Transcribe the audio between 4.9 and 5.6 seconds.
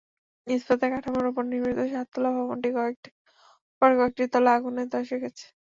ধসে গেছে।